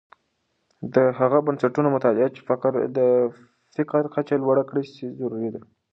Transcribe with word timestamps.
د 0.93 0.95
هغه 1.19 1.37
بنسټونو 1.47 1.87
مطالعه 1.95 2.29
چې 2.35 2.41
د 2.97 2.99
فقر 3.77 4.03
کچه 4.15 4.35
لوړه 4.43 4.63
کړې 4.69 4.83
سي، 4.93 5.05
ضروری 5.19 5.49
ده. 5.55 5.61